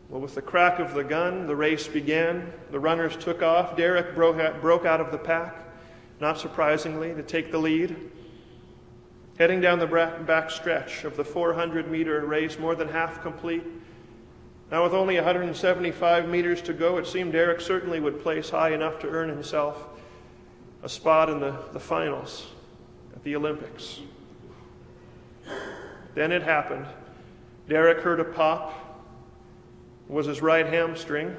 Well, 0.08 0.23
with 0.23 0.35
the 0.35 0.42
crack 0.42 0.78
of 0.78 0.94
the 0.94 1.04
gun, 1.04 1.46
the 1.46 1.56
race 1.56 1.87
began. 1.87 2.50
The 2.70 2.80
runners 2.80 3.16
took 3.18 3.42
off. 3.42 3.76
Derek 3.76 4.14
broke 4.14 4.87
out 4.87 5.00
of 5.00 5.12
the 5.12 5.18
pack, 5.18 5.56
not 6.20 6.38
surprisingly, 6.38 7.12
to 7.12 7.23
take 7.23 7.50
the 7.50 7.58
lead. 7.58 7.94
Heading 9.38 9.61
down 9.61 9.78
the 9.78 9.87
back 10.26 10.50
stretch 10.50 11.04
of 11.04 11.18
the 11.18 11.25
400 11.25 11.90
meter 11.90 12.25
race, 12.25 12.58
more 12.58 12.75
than 12.75 12.88
half 12.88 13.20
complete. 13.20 13.62
Now, 14.76 14.85
with 14.85 14.92
only 14.92 15.14
175 15.14 16.28
meters 16.28 16.61
to 16.61 16.75
go, 16.75 16.99
it 16.99 17.06
seemed 17.06 17.33
Derek 17.33 17.62
certainly 17.62 17.99
would 17.99 18.23
place 18.23 18.50
high 18.50 18.75
enough 18.75 18.99
to 18.99 19.09
earn 19.09 19.30
himself 19.30 19.83
a 20.83 20.88
spot 20.90 21.30
in 21.30 21.40
the, 21.40 21.56
the 21.73 21.80
finals 21.80 22.47
at 23.14 23.25
the 23.25 23.37
Olympics. 23.37 24.00
Then 26.14 26.30
it 26.30 26.42
happened. 26.42 26.85
Derek 27.71 28.00
heard 28.00 28.21
a 28.21 28.25
pop. 28.25 28.75
It 30.11 30.12
was 30.12 30.26
his 30.26 30.42
right 30.42 30.66
hamstring. 30.66 31.35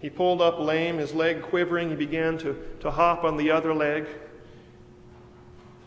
He 0.00 0.10
pulled 0.10 0.42
up 0.42 0.58
lame, 0.58 0.98
his 0.98 1.14
leg 1.14 1.40
quivering. 1.40 1.88
He 1.88 1.96
began 1.96 2.36
to, 2.36 2.62
to 2.80 2.90
hop 2.90 3.24
on 3.24 3.38
the 3.38 3.50
other 3.50 3.72
leg. 3.72 4.06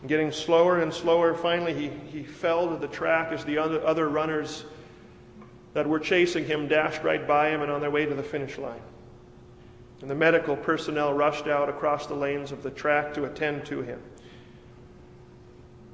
getting 0.08 0.32
slower 0.32 0.80
and 0.80 0.92
slower, 0.92 1.32
finally, 1.32 1.74
he, 1.74 1.90
he 2.10 2.24
fell 2.24 2.70
to 2.70 2.76
the 2.76 2.92
track 2.92 3.30
as 3.30 3.44
the 3.44 3.58
other, 3.58 3.86
other 3.86 4.08
runners 4.08 4.64
that 5.74 5.88
were 5.88 6.00
chasing 6.00 6.44
him 6.44 6.68
dashed 6.68 7.02
right 7.02 7.26
by 7.26 7.48
him 7.48 7.62
and 7.62 7.70
on 7.70 7.80
their 7.80 7.90
way 7.90 8.04
to 8.04 8.14
the 8.14 8.22
finish 8.22 8.58
line. 8.58 8.80
And 10.00 10.10
the 10.10 10.14
medical 10.14 10.56
personnel 10.56 11.14
rushed 11.14 11.46
out 11.46 11.68
across 11.68 12.06
the 12.06 12.14
lanes 12.14 12.52
of 12.52 12.62
the 12.62 12.70
track 12.70 13.14
to 13.14 13.24
attend 13.24 13.64
to 13.66 13.82
him. 13.82 14.00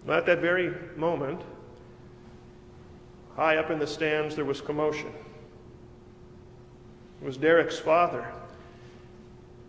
At 0.08 0.24
that 0.26 0.40
very 0.40 0.74
moment, 0.96 1.42
high 3.36 3.58
up 3.58 3.70
in 3.70 3.78
the 3.78 3.86
stands, 3.86 4.34
there 4.34 4.46
was 4.46 4.62
commotion. 4.62 5.12
It 7.20 7.26
was 7.26 7.36
Derek's 7.36 7.78
father, 7.78 8.26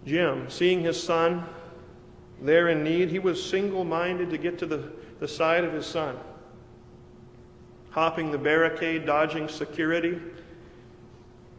Jim, 0.05 0.49
seeing 0.49 0.81
his 0.81 1.01
son 1.01 1.43
there 2.41 2.69
in 2.69 2.83
need. 2.83 3.09
He 3.09 3.19
was 3.19 3.43
single 3.43 3.83
minded 3.83 4.29
to 4.29 4.37
get 4.37 4.57
to 4.59 4.65
the, 4.65 4.89
the 5.19 5.27
side 5.27 5.65
of 5.65 5.73
his 5.73 5.85
son, 5.85 6.17
hopping 7.99 8.31
the 8.31 8.37
barricade, 8.37 9.05
dodging 9.05 9.49
security, 9.49 10.17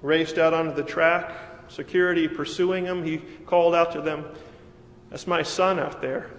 raced 0.01 0.39
out 0.39 0.55
onto 0.55 0.75
the 0.75 0.83
track, 0.83 1.35
security 1.69 2.27
pursuing 2.27 2.87
him. 2.87 3.05
He 3.05 3.19
called 3.45 3.75
out 3.75 3.93
to 3.93 4.01
them, 4.01 4.25
That's 5.11 5.27
my 5.27 5.43
son 5.43 5.79
out 5.79 6.01
there. 6.01 6.31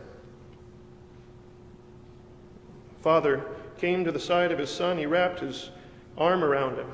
Father 3.04 3.46
came 3.78 4.04
to 4.04 4.12
the 4.12 4.20
side 4.20 4.52
of 4.52 4.58
his 4.58 4.72
son. 4.72 4.98
He 4.98 5.06
wrapped 5.06 5.40
his 5.40 5.70
arm 6.18 6.44
around 6.44 6.78
him, 6.78 6.90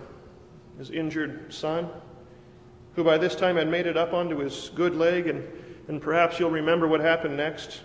his 0.78 0.92
injured 0.92 1.54
son, 1.54 1.90
who 2.98 3.06
by 3.06 3.18
this 3.18 3.36
time 3.36 3.56
had 3.56 3.70
made 3.70 3.86
it 3.86 3.96
up 3.96 4.12
onto 4.12 4.40
his 4.40 4.70
good 4.76 4.96
leg, 4.98 5.28
and, 5.28 5.48
and 5.88 6.02
perhaps 6.02 6.42
you'll 6.42 6.52
remember 6.52 6.90
what 6.90 7.00
happened 7.00 7.38
next. 7.38 7.80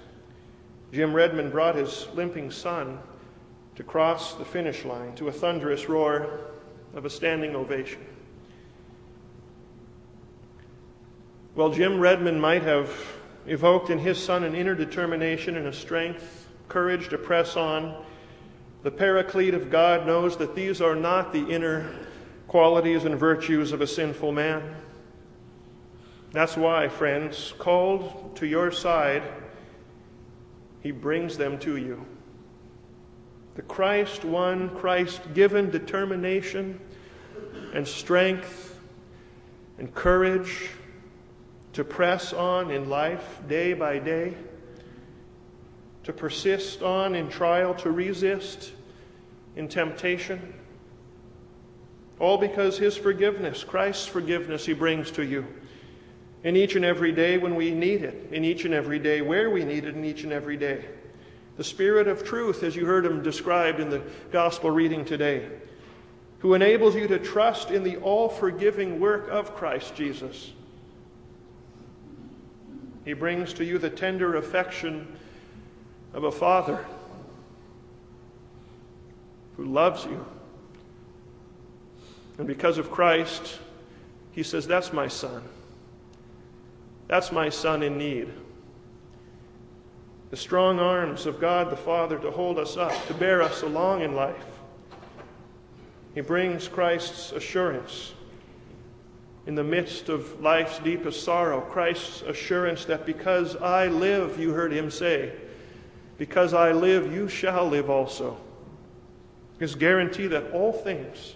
Jim 0.93 1.15
Redmond 1.15 1.53
brought 1.53 1.77
his 1.77 2.09
limping 2.13 2.51
son 2.51 2.99
to 3.77 3.83
cross 3.83 4.35
the 4.35 4.45
finish 4.45 4.85
line 4.85 5.15
to 5.17 5.29
a 5.29 5.33
thunderous 5.33 5.89
roar 5.89 6.41
of 6.95 7.05
a 7.05 7.11
standing 7.11 7.55
ovation. 7.57 8.01
Well, 11.55 11.71
Jim 11.71 12.01
Redmond 12.01 12.41
might 12.41 12.63
have 12.63 12.91
evoked 13.47 13.91
in 13.91 13.99
his 13.99 14.23
son 14.23 14.45
an 14.45 14.55
inner 14.55 14.75
determination 14.75 15.57
and 15.57 15.67
a 15.67 15.73
strength, 15.73 16.49
courage 16.69 17.09
to 17.09 17.19
press 17.19 17.57
on 17.57 17.95
the 18.83 18.91
paraclete 18.91 19.55
of 19.55 19.71
God 19.71 20.07
knows 20.07 20.37
that 20.39 20.57
these 20.57 20.81
are 20.81 20.97
not 20.97 21.33
the 21.33 21.49
inner 21.49 21.89
qualities 22.49 23.05
and 23.05 23.17
virtues 23.17 23.71
of 23.71 23.81
a 23.81 23.87
sinful 23.87 24.33
man. 24.33 24.75
That's 26.33 26.57
why, 26.57 26.89
friends, 26.89 27.55
called 27.59 28.37
to 28.37 28.47
your 28.47 28.73
side, 28.73 29.23
he 30.83 30.91
brings 30.91 31.37
them 31.37 31.59
to 31.61 31.77
you. 31.77 32.05
The 33.55 33.63
Christ 33.63 34.25
won, 34.25 34.71
Christ 34.71 35.21
given 35.35 35.71
determination 35.71 36.81
and 37.75 37.87
strength 37.87 38.79
and 39.79 39.95
courage 39.95 40.71
to 41.75 41.85
press 41.85 42.33
on 42.33 42.71
in 42.71 42.89
life 42.89 43.41
day 43.49 43.73
by 43.73 43.99
day 43.99 44.35
to 46.05 46.13
persist 46.13 46.83
on 46.83 47.15
in 47.15 47.29
trial, 47.29 47.75
to 47.75 47.91
resist 47.91 48.73
in 49.55 49.69
temptation. 49.69 50.55
All 52.19 52.39
because 52.39 52.79
His 52.79 52.97
forgiveness, 52.97 53.65
Christ's 53.65 54.07
forgiveness, 54.07 54.67
He 54.67 54.73
brings 54.73 55.11
to 55.13 55.25
you. 55.25 55.47
in 56.45 56.57
each 56.57 56.75
and 56.75 56.85
every 56.85 57.13
day 57.13 57.39
when 57.39 57.55
we 57.55 57.71
need 57.71 58.03
it, 58.03 58.29
in 58.33 58.45
each 58.45 58.65
and 58.65 58.75
every 58.75 58.99
day 58.99 59.23
where 59.23 59.49
we 59.49 59.65
need 59.65 59.85
it, 59.85 59.95
in 59.95 60.05
each 60.05 60.25
and 60.25 60.33
every 60.33 60.57
day. 60.57 60.85
The 61.63 61.69
Spirit 61.69 62.09
of 62.09 62.25
truth, 62.25 62.65
as 62.65 62.75
you 62.75 62.87
heard 62.87 63.07
him 63.07 63.23
described 63.23 63.79
in 63.79 63.89
the 63.89 64.03
gospel 64.33 64.69
reading 64.69 65.05
today, 65.05 65.49
who 66.41 66.55
enables 66.55 66.97
you 66.97 67.07
to 67.07 67.21
trust 67.21 67.71
in 67.71 67.85
the 67.85 67.99
all 67.99 68.29
forgiving 68.29 68.99
work 68.99 69.29
of 69.29 69.55
Christ 69.55 69.95
Jesus. 69.95 70.51
He 73.05 73.13
brings 73.13 73.53
to 73.53 73.65
you 73.65 73.79
the 73.79 73.91
tender 73.91 74.35
affection 74.35 75.07
of 76.13 76.25
a 76.25 76.33
father 76.33 76.85
who 79.57 79.65
loves 79.65 80.05
you. 80.05 80.27
And 82.39 82.49
because 82.49 82.77
of 82.77 82.91
Christ, 82.91 83.61
he 84.33 84.43
says, 84.43 84.67
That's 84.67 84.93
my 84.93 85.07
son. 85.07 85.45
That's 87.07 87.31
my 87.31 87.51
son 87.51 87.85
in 87.85 87.99
need. 87.99 88.31
The 90.33 90.39
strong 90.39 90.81
arms 90.81 91.27
of 91.27 91.39
God 91.39 91.69
the 91.69 91.77
Father 91.77 92.19
to 92.21 92.31
hold 92.31 92.59
us 92.59 92.79
up, 92.79 93.07
to 93.07 93.13
bear 93.13 93.43
us 93.43 93.61
along 93.61 94.01
in 94.01 94.15
life. 94.15 94.47
He 96.15 96.23
brings 96.23 96.69
Christ's 96.69 97.33
assurance 97.33 98.15
in 99.47 99.57
the 99.57 99.63
midst 99.63 100.09
of 100.09 100.41
life's 100.41 100.79
deepest 100.79 101.23
sorrow. 101.23 101.61
Christ's 101.61 102.23
assurance 102.23 102.87
that 102.87 103.05
because 103.05 103.57
I 103.57 103.89
live, 103.89 104.41
you 104.41 104.55
heard 104.55 104.73
him 104.73 104.91
say, 104.91 105.35
because 106.17 106.55
I 106.55 106.73
live, 106.73 107.13
you 107.13 107.29
shall 107.29 107.69
live 107.69 107.91
also. 107.91 108.39
His 109.59 109.75
guarantee 109.75 110.29
that 110.29 110.53
all 110.53 110.73
things 110.73 111.35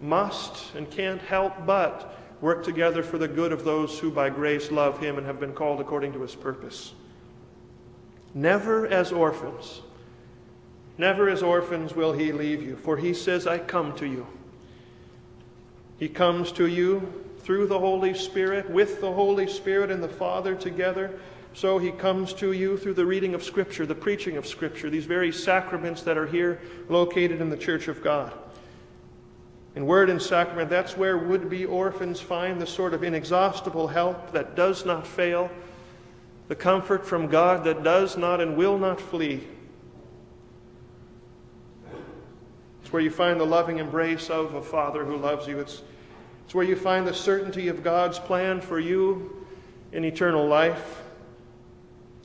must 0.00 0.74
and 0.74 0.90
can't 0.90 1.22
help 1.22 1.64
but 1.64 2.18
work 2.40 2.64
together 2.64 3.04
for 3.04 3.18
the 3.18 3.28
good 3.28 3.52
of 3.52 3.62
those 3.62 4.00
who 4.00 4.10
by 4.10 4.30
grace 4.30 4.72
love 4.72 4.98
him 4.98 5.16
and 5.16 5.24
have 5.28 5.38
been 5.38 5.52
called 5.52 5.80
according 5.80 6.12
to 6.14 6.22
his 6.22 6.34
purpose. 6.34 6.92
Never 8.36 8.86
as 8.86 9.12
orphans, 9.12 9.80
never 10.98 11.30
as 11.30 11.42
orphans 11.42 11.94
will 11.94 12.12
he 12.12 12.32
leave 12.32 12.62
you, 12.62 12.76
for 12.76 12.98
he 12.98 13.14
says, 13.14 13.46
I 13.46 13.56
come 13.56 13.96
to 13.96 14.06
you. 14.06 14.26
He 15.98 16.10
comes 16.10 16.52
to 16.52 16.66
you 16.66 17.24
through 17.38 17.66
the 17.66 17.78
Holy 17.78 18.12
Spirit, 18.12 18.68
with 18.68 19.00
the 19.00 19.10
Holy 19.10 19.48
Spirit 19.48 19.90
and 19.90 20.04
the 20.04 20.08
Father 20.08 20.54
together. 20.54 21.18
So 21.54 21.78
he 21.78 21.90
comes 21.90 22.34
to 22.34 22.52
you 22.52 22.76
through 22.76 22.92
the 22.92 23.06
reading 23.06 23.32
of 23.32 23.42
Scripture, 23.42 23.86
the 23.86 23.94
preaching 23.94 24.36
of 24.36 24.46
Scripture, 24.46 24.90
these 24.90 25.06
very 25.06 25.32
sacraments 25.32 26.02
that 26.02 26.18
are 26.18 26.26
here 26.26 26.60
located 26.90 27.40
in 27.40 27.48
the 27.48 27.56
Church 27.56 27.88
of 27.88 28.02
God. 28.02 28.34
In 29.74 29.86
word 29.86 30.10
and 30.10 30.20
sacrament, 30.20 30.68
that's 30.68 30.94
where 30.94 31.16
would 31.16 31.48
be 31.48 31.64
orphans 31.64 32.20
find 32.20 32.60
the 32.60 32.66
sort 32.66 32.92
of 32.92 33.02
inexhaustible 33.02 33.88
help 33.88 34.32
that 34.32 34.54
does 34.54 34.84
not 34.84 35.06
fail, 35.06 35.50
the 36.48 36.54
comfort 36.54 37.06
from 37.06 37.26
God 37.26 37.64
that 37.64 37.82
does 37.82 38.16
not 38.16 38.40
and 38.40 38.56
will 38.56 38.78
not 38.78 39.00
flee. 39.00 39.42
It's 42.82 42.92
where 42.92 43.02
you 43.02 43.10
find 43.10 43.40
the 43.40 43.46
loving 43.46 43.78
embrace 43.78 44.30
of 44.30 44.54
a 44.54 44.62
Father 44.62 45.04
who 45.04 45.16
loves 45.16 45.48
you. 45.48 45.58
It's, 45.58 45.82
it's 46.44 46.54
where 46.54 46.64
you 46.64 46.76
find 46.76 47.06
the 47.06 47.14
certainty 47.14 47.66
of 47.66 47.82
God's 47.82 48.20
plan 48.20 48.60
for 48.60 48.78
you 48.78 49.44
in 49.90 50.04
eternal 50.04 50.46
life. 50.46 51.02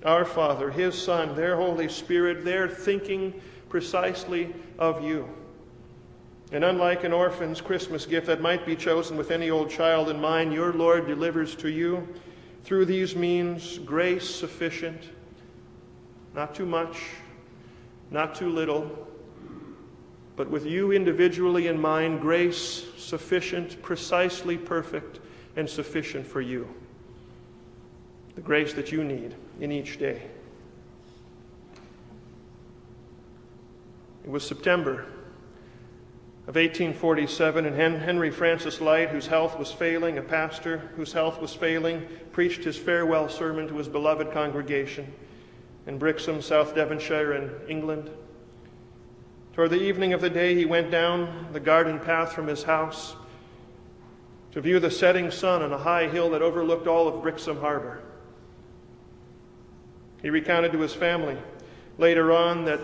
Our 0.06 0.26
Father, 0.26 0.70
His 0.70 0.96
Son, 0.96 1.36
their 1.36 1.56
Holy 1.56 1.90
Spirit, 1.90 2.46
they're 2.46 2.68
thinking 2.68 3.40
precisely 3.70 4.54
of 4.78 5.04
you. 5.04 5.28
And 6.52 6.64
unlike 6.64 7.06
an 7.06 7.14
orphan's 7.14 7.62
Christmas 7.62 8.06
gift 8.06 8.28
that 8.28 8.42
might 8.42 8.66
be 8.66 8.76
chosen 8.76 9.18
with 9.18 9.32
any 9.32 9.50
old 9.50 9.70
child 9.70 10.10
in 10.10 10.20
mind, 10.20 10.54
your 10.54 10.74
Lord 10.74 11.08
delivers 11.08 11.56
to 11.56 11.70
you 11.70 12.08
through 12.64 12.86
these 12.86 13.16
means 13.16 13.80
grace 13.80 14.30
sufficient, 14.30 15.02
not 16.36 16.56
too 16.56 16.66
much, 16.66 16.98
not 18.12 18.36
too 18.36 18.50
little, 18.50 19.08
but 20.36 20.50
with 20.50 20.66
you 20.66 20.92
individually 20.92 21.68
in 21.68 21.80
mind, 21.80 22.22
grace 22.22 22.86
sufficient, 22.98 23.82
precisely 23.82 24.58
perfect, 24.58 25.20
and 25.56 25.70
sufficient 25.70 26.26
for 26.26 26.42
you. 26.42 26.68
The 28.36 28.42
grace 28.42 28.74
that 28.74 28.92
you 28.92 29.04
need 29.04 29.36
in 29.60 29.72
each 29.72 30.00
day. 30.00 30.22
It 34.24 34.30
was 34.30 34.48
September 34.48 35.06
of 36.48 36.56
1847, 36.56 37.66
and 37.68 38.02
Henry 38.02 38.32
Francis 38.32 38.82
Lyte, 38.82 39.10
whose 39.10 39.28
health 39.28 39.60
was 39.60 39.72
failing, 39.72 40.18
a 40.18 40.24
pastor 40.24 40.80
whose 40.96 41.14
health 41.14 41.40
was 41.40 41.54
failing, 41.54 42.08
preached 42.32 42.64
his 42.64 42.78
farewell 42.78 43.30
sermon 43.30 43.68
to 43.68 43.78
his 43.78 43.88
beloved 43.88 44.32
congregation 44.32 45.14
in 45.86 46.00
Brixham, 46.00 46.42
South 46.42 46.74
Devonshire, 46.74 47.34
in 47.34 47.52
England. 47.70 48.10
Toward 49.54 49.70
the 49.70 49.82
evening 49.82 50.14
of 50.14 50.22
the 50.22 50.30
day, 50.30 50.56
he 50.56 50.66
went 50.66 50.90
down 50.90 51.48
the 51.54 51.60
garden 51.60 52.00
path 52.00 52.34
from 52.34 52.48
his 52.48 52.64
house 52.64 53.16
to 54.54 54.62
view 54.62 54.80
the 54.80 54.92
setting 54.92 55.30
sun 55.30 55.62
on 55.62 55.72
a 55.72 55.78
high 55.78 56.08
hill 56.08 56.32
that 56.32 56.42
overlooked 56.42 56.88
all 56.88 57.08
of 57.08 57.22
Brixham 57.22 57.60
Harbor. 57.60 58.02
He 60.22 60.30
recounted 60.30 60.72
to 60.72 60.80
his 60.80 60.94
family 60.94 61.38
later 61.98 62.32
on 62.32 62.66
that 62.66 62.80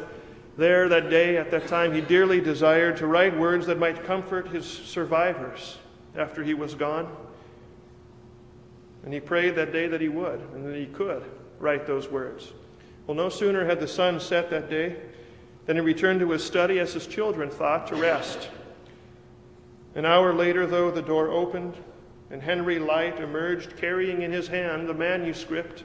there, 0.58 0.90
that 0.90 1.10
day, 1.10 1.38
at 1.38 1.52
that 1.52 1.68
time, 1.68 1.94
he 1.94 2.02
dearly 2.02 2.42
desired 2.42 2.98
to 2.98 3.08
write 3.08 3.38
words 3.38 3.68
that 3.68 3.78
might 3.78 4.04
comfort 4.06 4.48
his 4.48 4.66
survivors 4.66 5.78
after 6.16 6.44
he 6.44 6.56
was 6.56 6.74
gone. 6.74 7.16
And 9.04 9.14
he 9.14 9.20
prayed 9.20 9.56
that 9.56 9.72
day 9.72 9.88
that 9.88 10.02
he 10.02 10.10
would 10.10 10.42
and 10.54 10.66
that 10.66 10.76
he 10.76 10.88
could 10.88 11.24
write 11.60 11.86
those 11.86 12.10
words. 12.10 12.52
Well, 13.06 13.16
no 13.16 13.30
sooner 13.30 13.66
had 13.66 13.80
the 13.80 13.88
sun 13.88 14.20
set 14.20 14.50
that 14.50 14.70
day 14.70 14.96
than 15.68 15.78
he 15.78 15.82
returned 15.82 16.20
to 16.22 16.32
his 16.32 16.44
study 16.44 16.80
as 16.80 16.94
his 16.94 17.06
children 17.08 17.50
thought 17.50 17.88
to 17.88 17.96
rest. 17.96 18.50
An 19.96 20.06
hour 20.06 20.34
later, 20.34 20.66
though, 20.66 20.92
the 20.92 21.02
door 21.02 21.30
opened 21.30 21.76
and 22.30 22.42
Henry 22.42 22.80
Lyte 22.80 23.20
emerged 23.20 23.78
carrying 23.78 24.24
in 24.24 24.32
his 24.32 24.48
hand 24.48 24.90
the 24.90 24.94
manuscript 24.94 25.84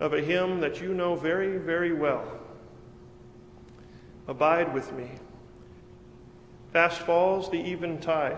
of 0.00 0.14
a 0.14 0.20
hymn 0.20 0.60
that 0.60 0.80
you 0.80 0.94
know 0.94 1.14
very, 1.14 1.58
very 1.58 1.92
well. 1.92 2.24
Abide 4.28 4.74
with 4.74 4.92
me. 4.92 5.08
Fast 6.72 7.00
falls 7.00 7.50
the 7.50 7.72
eventide. 7.72 8.36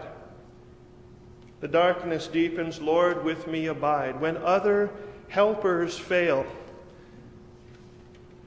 The 1.61 1.68
darkness 1.68 2.29
deepens, 2.29 2.81
Lord, 2.81 3.24
with 3.24 3.48
me 3.48 3.66
abide. 3.66 4.20
When 4.20 4.37
other 4.37 4.90
helpers 5.29 5.98
fail 5.98 6.46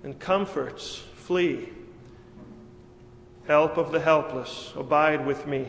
and 0.03 0.17
comforts 0.17 1.03
flee, 1.15 1.69
help 3.45 3.77
of 3.77 3.91
the 3.91 3.99
helpless, 3.99 4.71
abide 4.77 5.25
with 5.25 5.45
me. 5.45 5.67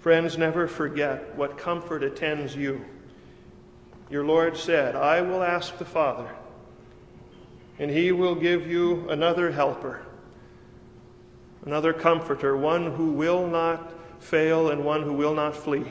Friends, 0.00 0.36
never 0.36 0.68
forget 0.68 1.34
what 1.36 1.56
comfort 1.56 2.02
attends 2.02 2.54
you. 2.54 2.84
Your 4.10 4.24
Lord 4.24 4.58
said, 4.58 4.94
I 4.94 5.22
will 5.22 5.42
ask 5.42 5.78
the 5.78 5.84
Father, 5.84 6.28
and 7.78 7.90
he 7.90 8.12
will 8.12 8.34
give 8.34 8.66
you 8.66 9.08
another 9.08 9.52
helper 9.52 10.02
another 11.64 11.92
comforter, 11.92 12.56
one 12.56 12.92
who 12.92 13.12
will 13.12 13.46
not 13.46 13.92
fail 14.20 14.70
and 14.70 14.84
one 14.84 15.02
who 15.02 15.12
will 15.12 15.34
not 15.34 15.56
flee. 15.56 15.84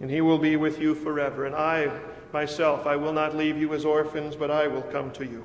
And 0.00 0.10
he 0.10 0.20
will 0.20 0.38
be 0.38 0.56
with 0.56 0.80
you 0.80 0.94
forever. 0.94 1.46
And 1.46 1.54
I, 1.54 1.90
myself, 2.32 2.86
I 2.86 2.96
will 2.96 3.12
not 3.12 3.36
leave 3.36 3.58
you 3.58 3.74
as 3.74 3.84
orphans, 3.84 4.34
but 4.36 4.50
I 4.50 4.66
will 4.66 4.82
come 4.82 5.10
to 5.12 5.24
you. 5.24 5.44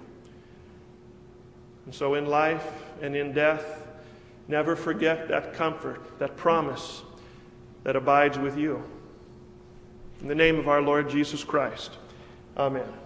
And 1.85 1.93
so 1.93 2.15
in 2.15 2.25
life 2.25 2.65
and 3.01 3.15
in 3.15 3.33
death, 3.33 3.87
never 4.47 4.75
forget 4.75 5.27
that 5.27 5.53
comfort, 5.53 6.19
that 6.19 6.37
promise 6.37 7.01
that 7.83 7.95
abides 7.95 8.37
with 8.37 8.57
you. 8.57 8.83
In 10.21 10.27
the 10.27 10.35
name 10.35 10.57
of 10.57 10.67
our 10.67 10.81
Lord 10.81 11.09
Jesus 11.09 11.43
Christ, 11.43 11.91
amen. 12.57 13.04